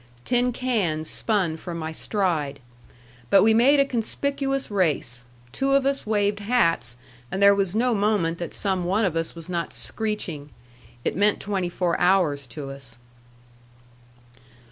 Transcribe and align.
Tin 0.25 0.51
cans 0.51 1.07
spun 1.07 1.57
from 1.57 1.77
my 1.77 1.91
stride. 1.91 2.59
But 3.29 3.43
we 3.43 3.53
made 3.53 3.79
a 3.79 3.85
conspicuous 3.85 4.71
race. 4.71 5.23
Two 5.51 5.73
of 5.73 5.85
us 5.85 6.07
waved 6.07 6.39
hats, 6.39 6.97
and 7.31 7.39
there 7.39 7.53
was 7.53 7.75
no 7.75 7.93
moment 7.93 8.39
that 8.39 8.55
some 8.55 8.83
one 8.83 9.05
of 9.05 9.15
us 9.15 9.35
was 9.35 9.47
not 9.47 9.75
screeching. 9.75 10.49
It 11.05 11.15
meant 11.15 11.39
twenty 11.39 11.69
four 11.69 11.99
hours 11.99 12.47
to 12.47 12.71
us. 12.71 12.97